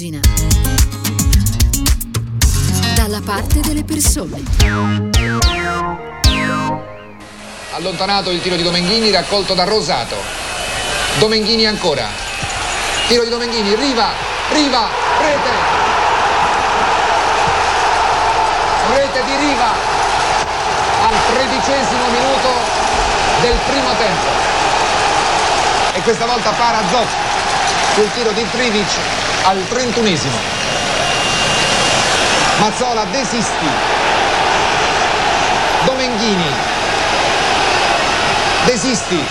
[0.00, 0.20] Immagina.
[2.94, 4.40] Dalla parte delle persone.
[7.72, 10.14] Allontanato il tiro di Domenghini, raccolto da Rosato.
[11.18, 12.06] Domenghini ancora.
[13.08, 14.10] Tiro di Domenghini, Riva,
[14.52, 15.50] Riva, rete.
[18.94, 19.70] Rete di Riva
[21.08, 22.48] al tredicesimo minuto
[23.40, 24.26] del primo tempo.
[25.94, 27.10] E questa volta para Zoff
[27.94, 30.36] sul tiro di Trivic al trentunesimo.
[32.60, 33.68] Mazzola desisti.
[35.86, 36.52] Domenghini.
[38.66, 39.24] Desisti.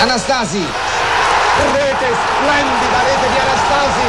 [0.00, 0.64] Anastasi.
[1.74, 4.06] Rete splendida, rete di Anastasi.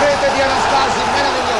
[0.00, 1.57] Rete di Anastasi, meravigliosa.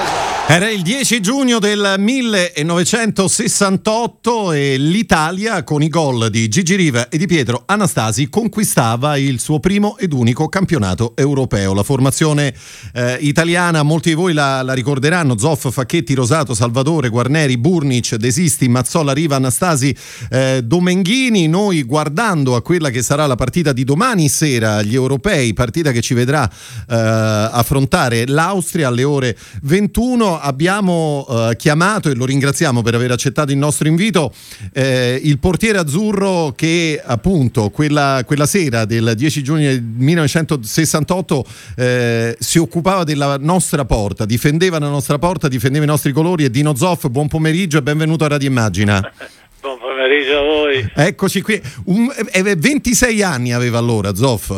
[0.50, 7.18] Era il 10 giugno del 1968 e l'Italia con i gol di Gigi Riva e
[7.18, 11.74] di Pietro Anastasi conquistava il suo primo ed unico campionato europeo.
[11.74, 12.54] La formazione
[12.94, 18.68] eh, italiana, molti di voi la, la, ricorderanno, Zoff, Facchetti, Rosato, Salvatore, Guarneri, Burnic, Desisti,
[18.68, 19.94] Mazzola, Riva, Anastasi,
[20.30, 21.46] eh, Domenghini.
[21.46, 26.00] Noi guardando a quella che sarà la partita di domani sera agli europei, partita che
[26.00, 32.94] ci vedrà eh, affrontare l'Austria alle ore 21 abbiamo eh, chiamato e lo ringraziamo per
[32.94, 34.32] aver accettato il nostro invito
[34.72, 42.58] eh, il portiere azzurro che appunto quella, quella, sera del 10 giugno 1968 eh, si
[42.58, 47.08] occupava della nostra porta, difendeva la nostra porta, difendeva i nostri colori e Dino Zoff,
[47.08, 49.12] buon pomeriggio e benvenuto a Radio Immagina.
[49.60, 50.92] Buon pomeriggio a voi.
[50.94, 51.60] Eccoci qui.
[51.86, 52.08] Un,
[52.56, 54.50] 26 anni aveva allora Zoff.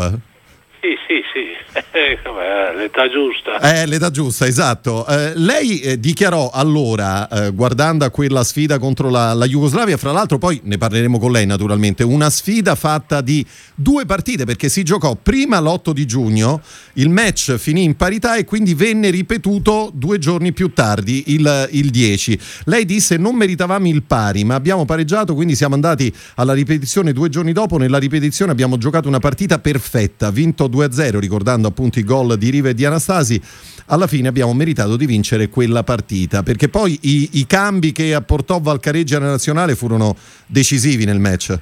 [0.81, 1.83] Sì, sì, sì.
[1.93, 3.59] Eh, l'età giusta.
[3.59, 5.05] Eh, l'età giusta, esatto.
[5.09, 10.13] Eh, lei eh, dichiarò allora, eh, guardando a quella sfida contro la, la, Jugoslavia, fra
[10.13, 14.85] l'altro poi ne parleremo con lei naturalmente, una sfida fatta di due partite perché si
[14.85, 16.63] giocò prima l'8 di giugno,
[16.95, 21.91] il match finì in parità e quindi venne ripetuto due giorni più tardi, il, il
[21.91, 22.39] 10.
[22.67, 27.29] Lei disse non meritavamo il pari, ma abbiamo pareggiato, quindi siamo andati alla ripetizione due
[27.29, 32.37] giorni dopo, nella ripetizione abbiamo giocato una partita perfetta, vinto 2-0 ricordando appunto i gol
[32.37, 33.41] di Riva e di Anastasi,
[33.87, 38.59] alla fine abbiamo meritato di vincere quella partita, perché poi i, i cambi che apportò
[38.61, 40.15] Valcareggia nella nazionale furono
[40.47, 41.59] decisivi nel match.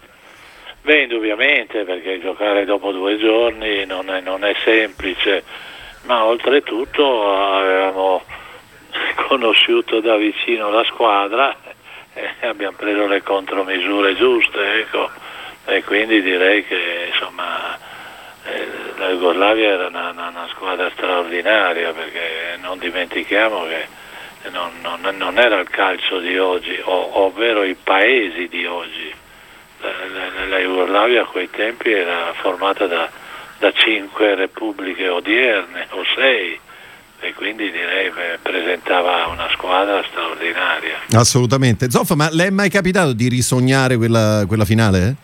[0.82, 5.42] Beh, indubbiamente, perché giocare dopo due giorni non è, non è semplice,
[6.04, 8.22] ma oltretutto avevamo
[9.28, 11.54] conosciuto da vicino la squadra
[12.40, 15.08] e abbiamo preso le contromisure giuste, ecco,
[15.66, 17.76] e quindi direi che insomma
[18.44, 18.66] eh,
[18.98, 23.86] la Jugoslavia era una, una, una, squadra straordinaria perché non dimentichiamo che
[24.50, 29.12] non, non, non era il calcio di oggi, o, ovvero i paesi di oggi.
[29.80, 33.08] La, la, la, Jugoslavia a quei tempi era formata da,
[33.58, 36.58] da cinque repubbliche odierne o sei
[37.20, 40.96] e quindi direi che presentava una squadra straordinaria.
[41.12, 41.90] Assolutamente.
[41.90, 45.14] Zoffa, ma le è mai capitato di risognare quella, quella finale?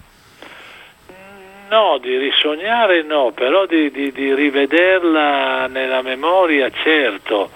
[1.75, 7.51] No, di risognare no, però di, di, di rivederla nella memoria certo,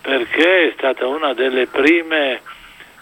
[0.00, 2.40] perché è stata una delle prime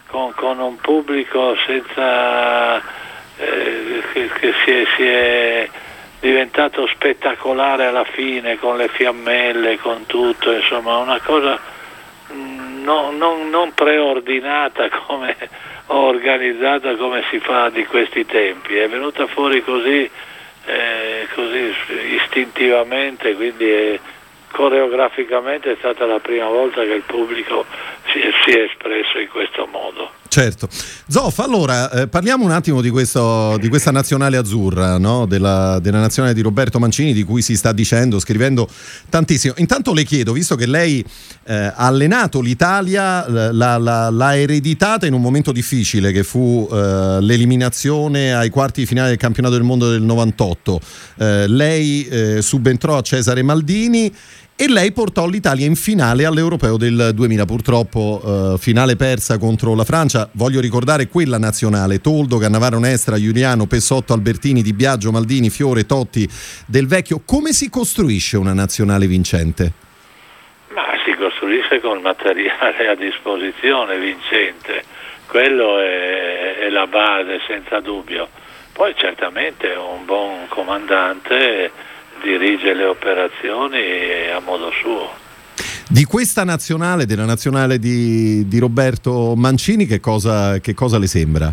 [0.09, 5.71] con, con un pubblico senza, eh, che, che si, è, si, è,
[6.19, 11.57] diventato spettacolare alla fine con le fiammelle, con tutto, insomma una cosa
[12.33, 15.37] mm, non, non, non preordinata come
[15.87, 20.11] organizzata come si fa di questi tempi, è venuta fuori così
[20.67, 21.75] eh, così
[22.23, 24.01] istintivamente, quindi è,
[24.51, 27.65] coreograficamente è stata la prima volta che il pubblico
[28.07, 30.18] si si è espresso in questo modo.
[30.29, 30.69] Certo.
[31.09, 35.25] Zoff, allora eh, parliamo un attimo di, questo, di questa nazionale azzurra, no?
[35.25, 38.69] della, della, nazionale di Roberto Mancini, di cui si sta dicendo, scrivendo
[39.09, 39.55] tantissimo.
[39.57, 41.03] Intanto le chiedo, visto che lei
[41.45, 47.19] eh, ha allenato l'Italia, la, la, l'ha ereditata in un momento difficile che fu eh,
[47.21, 50.81] l'eliminazione ai quarti di finale del campionato del mondo del 98.
[51.17, 54.13] Eh, lei eh, subentrò a Cesare Maldini
[54.61, 59.85] e lei portò l'Italia in finale all'Europeo del 2000, purtroppo eh, finale persa contro la
[59.85, 65.87] Francia, voglio ricordare quella nazionale, Toldo, Cannavaro Nestra, Giuliano, Pessotto, Albertini, Di Biagio, Maldini, Fiore,
[65.87, 66.29] Totti,
[66.67, 69.73] Del Vecchio, come si costruisce una nazionale vincente?
[70.75, 74.83] Ma si costruisce con il materiale a disposizione vincente,
[75.29, 78.29] quello è, è la base senza dubbio,
[78.73, 81.71] poi certamente un buon comandante
[82.23, 85.27] dirige le operazioni a modo suo.
[85.89, 91.53] Di questa nazionale, della nazionale di, di Roberto Mancini, che cosa, che cosa le sembra?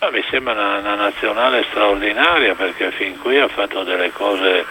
[0.00, 4.64] Ma mi sembra una, una, nazionale straordinaria perché fin qui ha fatto delle cose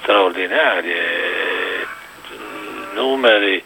[0.00, 1.86] straordinarie,
[2.94, 3.62] numeri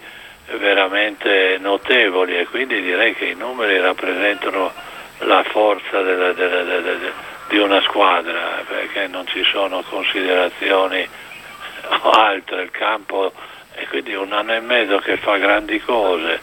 [0.56, 4.72] veramente notevoli e quindi direi che i numeri rappresentano
[5.20, 7.12] la forza della, della, della,
[7.48, 11.06] di una squadra perché non ci sono considerazioni
[12.12, 13.32] altre, il campo
[13.72, 16.40] è quindi un anno e mezzo che fa grandi cose,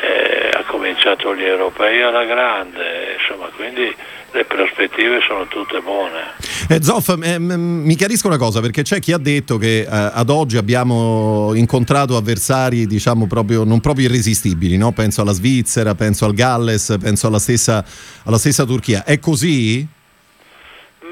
[0.00, 3.94] eh, ha cominciato gli europei alla grande, insomma quindi
[4.32, 6.32] le prospettive sono tutte buone.
[6.68, 10.28] Eh, Zoff, eh, mi chiarisco una cosa perché c'è chi ha detto che eh, ad
[10.28, 14.90] oggi abbiamo incontrato avversari diciamo proprio, non proprio irresistibili, no?
[14.90, 17.84] penso alla Svizzera, penso al Galles, penso alla stessa,
[18.24, 19.04] alla stessa Turchia.
[19.04, 19.86] È così?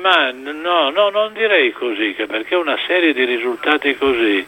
[0.00, 4.46] Ma no, no, non direi così, perché una serie di risultati così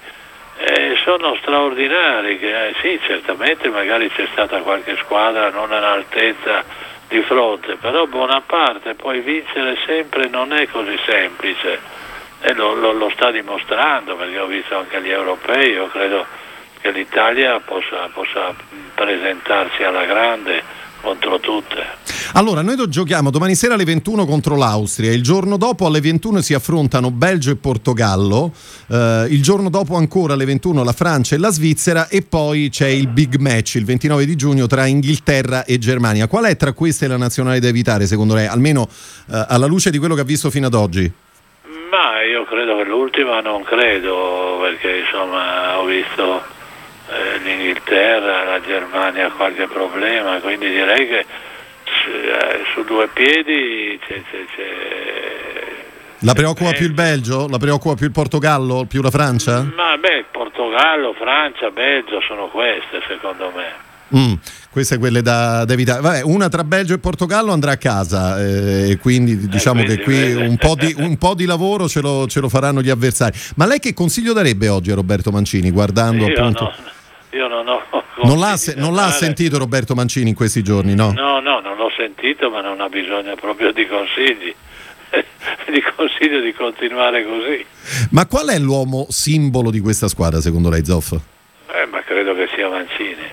[0.56, 2.38] eh, sono straordinari.
[2.40, 6.64] Eh, sì, certamente magari c'è stata qualche squadra non all'altezza
[7.08, 11.78] di fronte, però buona parte poi vincere sempre non è così semplice
[12.40, 16.26] e lo, lo, lo sta dimostrando perché ho visto anche gli europei, io credo
[16.80, 18.54] che l'Italia possa, possa
[18.94, 20.62] presentarsi alla grande
[21.00, 22.13] contro tutte.
[22.36, 26.52] Allora, noi giochiamo domani sera alle 21 contro l'Austria, il giorno dopo alle 21 si
[26.52, 28.50] affrontano Belgio e Portogallo,
[28.90, 32.88] eh, il giorno dopo ancora alle 21 la Francia e la Svizzera e poi c'è
[32.88, 36.26] il big match il 29 di giugno tra Inghilterra e Germania.
[36.26, 38.88] Qual è tra queste la nazionale da evitare secondo lei, almeno
[39.30, 41.08] eh, alla luce di quello che ha visto fino ad oggi?
[41.88, 46.42] Ma io credo che l'ultima non credo, perché insomma ho visto
[47.10, 51.52] eh, l'Inghilterra, la Germania qualche problema, quindi direi che
[52.74, 55.04] su due piedi c'è, c'è, c'è
[56.24, 57.46] la preoccupa più il Belgio?
[57.48, 58.86] La preoccupa più il Portogallo?
[58.88, 59.62] Più la Francia?
[59.62, 63.92] Ma beh, Portogallo, Francia, Belgio sono queste secondo me.
[64.16, 64.34] Mm,
[64.70, 66.00] queste quelle da, da evitare.
[66.00, 70.04] Vabbè, una tra Belgio e Portogallo andrà a casa eh, quindi diciamo eh, quindi, che
[70.04, 73.36] qui un po, di, un po' di lavoro ce lo, ce lo, faranno gli avversari.
[73.56, 76.64] Ma lei che consiglio darebbe oggi a Roberto Mancini guardando io appunto...
[76.64, 76.92] No,
[77.34, 77.82] io non ho...
[78.22, 81.12] Non l'ha, non l'ha, sentito Roberto Mancini in questi giorni, no?
[81.12, 84.54] No, no, non l'ho sentito, ma non ha bisogno proprio di consigli.
[85.70, 87.64] di consiglio di continuare così.
[88.10, 91.12] Ma qual è l'uomo simbolo di questa squadra secondo lei, Zoff?
[91.12, 93.24] Eh, ma credo che sia Mancini.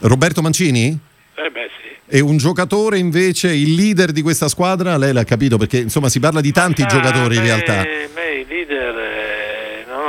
[0.00, 0.98] Roberto Mancini?
[1.34, 1.90] Eh beh sì.
[2.06, 6.20] E un giocatore invece, il leader di questa squadra, lei l'ha capito perché insomma si
[6.20, 7.82] parla di tanti ah, giocatori me, in realtà.
[8.14, 8.94] Me i leader,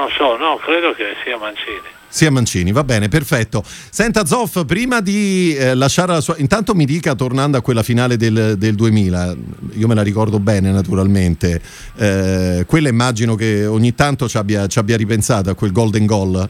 [0.03, 3.63] non so, no, credo che sia Mancini sia Mancini, va bene, perfetto.
[3.65, 6.35] Senta Zoff, prima di eh, lasciare la sua...
[6.37, 9.35] Intanto mi dica, tornando a quella finale del, del 2000,
[9.71, 11.59] io me la ricordo bene naturalmente,
[11.95, 16.49] eh, quella immagino che ogni tanto ci abbia, ci abbia ripensato a quel golden goal.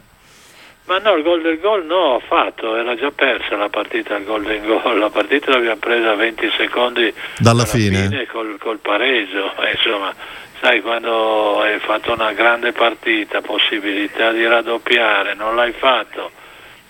[0.86, 4.64] Ma no, il golden goal no, ho fatto, era già persa la partita il golden
[4.66, 10.14] goal, la partita l'abbiamo presa a 20 secondi dalla fine, fine col, col pareggio, insomma
[10.60, 16.30] sai quando hai fatto una grande partita, possibilità di raddoppiare, non l'hai fatto,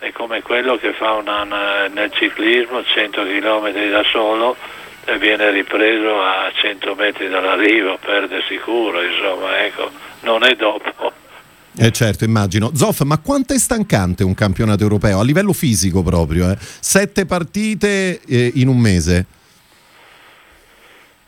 [0.00, 4.56] è come quello che fa una, una, nel ciclismo 100 km da solo
[5.04, 11.22] e viene ripreso a 100 metri dall'arrivo, perde sicuro, insomma, ecco, non è dopo.
[11.76, 12.70] Eh certo, immagino.
[12.74, 16.50] Zoff, ma quanto è stancante un campionato europeo a livello fisico proprio?
[16.50, 16.56] Eh?
[16.58, 19.26] Sette partite eh, in un mese.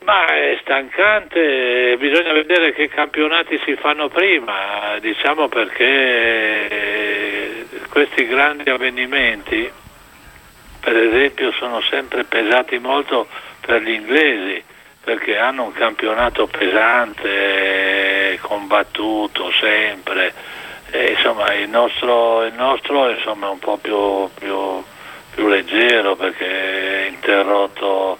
[0.05, 7.07] Ma è stancante, bisogna vedere che campionati si fanno prima, diciamo perché
[7.89, 9.69] questi grandi avvenimenti,
[10.79, 13.27] per esempio, sono sempre pesati molto
[13.61, 14.63] per gli inglesi,
[15.03, 17.29] perché hanno un campionato pesante,
[18.41, 20.33] combattuto sempre,
[20.91, 24.83] e, insomma il nostro, il nostro insomma, è un po' più, più,
[25.35, 28.19] più leggero perché è interrotto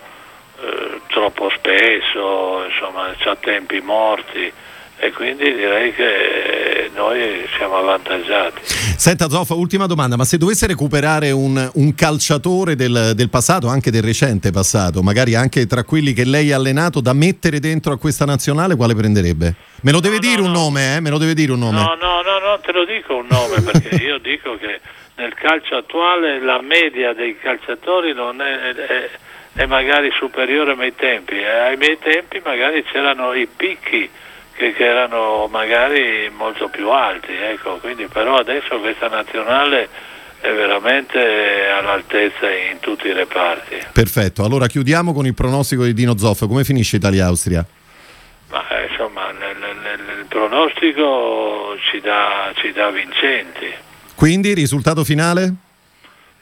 [0.61, 4.53] eh, troppo spesso, insomma ha tempi morti
[4.99, 8.61] e quindi direi che noi siamo avvantaggiati.
[8.65, 13.91] Senta Zoffa, ultima domanda, ma se dovesse recuperare un, un calciatore del, del, passato, anche
[13.91, 17.99] del recente passato, magari anche tra quelli che lei ha allenato, da mettere dentro a
[17.99, 19.55] questa nazionale, quale prenderebbe?
[19.83, 20.59] Me lo deve no, dire no, un no.
[20.61, 21.01] nome, eh?
[21.01, 21.79] Me lo deve dire un nome.
[21.79, 24.81] No, no, no, non te lo dico un nome perché io dico che
[25.17, 29.11] nel calcio attuale la media dei calciatori non è, è
[29.57, 31.35] è magari superiore ai miei tempi.
[31.39, 34.09] Eh, ai miei tempi magari c'erano i picchi
[34.57, 37.77] che, che erano magari molto più alti, ecco.
[37.77, 39.89] Quindi, però adesso questa nazionale
[40.41, 41.19] è veramente
[41.79, 43.77] all'altezza in tutti i reparti.
[43.93, 47.65] Perfetto, allora chiudiamo con il pronostico di Dino Zoff, come finisce Italia-Austria?
[48.51, 53.73] Ma, insomma, nel, nel, il pronostico ci dà, ci dà vincenti.
[54.15, 55.53] Quindi risultato finale?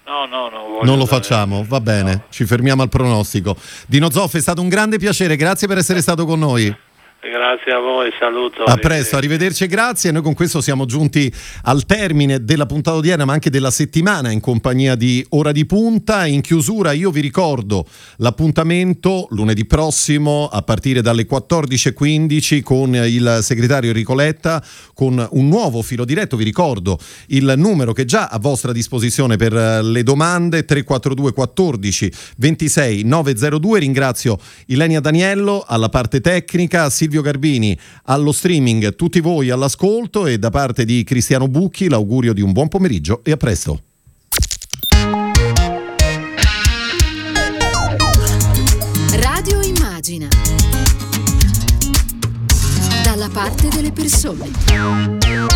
[0.06, 2.25] No, no, no non lo facciamo, va bene, no.
[2.28, 3.56] ci fermiamo al pronostico.
[3.87, 6.75] Dino Zoff, è stato un grande piacere, grazie per essere stato con noi.
[7.31, 7.73] Grazie.
[7.73, 8.64] a voi, saluto.
[8.64, 10.11] A presto, arrivederci e grazie.
[10.11, 14.40] Noi con questo siamo giunti al termine della puntata odierna, ma anche della settimana in
[14.40, 16.26] compagnia di Ora di Punta.
[16.26, 23.88] In chiusura io vi ricordo l'appuntamento lunedì prossimo a partire dalle 14.15 con il segretario
[23.90, 24.62] Enrico Letta
[24.93, 26.37] con un nuovo filo diretto.
[26.37, 32.12] Vi ricordo il numero che è già a vostra disposizione per le domande 342 14
[32.37, 33.78] 26 902.
[33.78, 40.50] Ringrazio Ilenia Daniello alla parte tecnica, Silvio Garbini allo streaming, tutti voi all'ascolto e da
[40.50, 43.83] parte di Cristiano Bucchi l'augurio di un buon pomeriggio e a presto.
[49.12, 50.26] Radio Immagina.
[53.04, 55.53] Dalla parte delle persone.